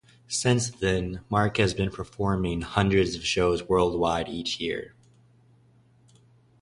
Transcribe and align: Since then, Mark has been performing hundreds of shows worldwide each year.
Since 0.29 0.71
then, 0.71 1.21
Mark 1.29 1.57
has 1.57 1.75
been 1.75 1.91
performing 1.91 2.61
hundreds 2.61 3.13
of 3.13 3.23
shows 3.23 3.69
worldwide 3.69 4.29
each 4.29 4.59
year. 4.59 4.95